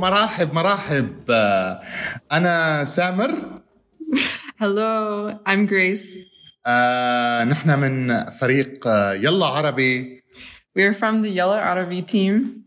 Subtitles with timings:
[0.00, 1.30] مرحب مرحب
[2.32, 3.60] أنا سامر
[4.60, 6.16] Hello, I'm Grace.
[6.66, 10.22] آه، نحن من فريق آه، يلا عربي
[10.78, 12.64] We are from the Yellow Arabi team.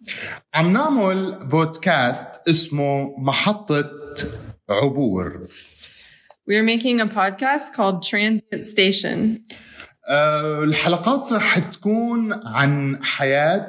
[0.54, 3.90] عم نعمل بودكاست اسمه محطة
[4.70, 5.48] عبور
[6.50, 9.42] We are making a podcast called Transit Station.
[10.10, 13.68] آه، الحلقات رح تكون عن حياة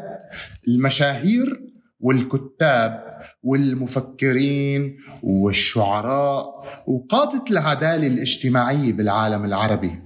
[0.69, 1.61] المشاهير
[2.01, 6.45] والكتاب والمفكرين والشعراء
[6.87, 10.03] وقادة العدالة الاجتماعية بالعالم العربي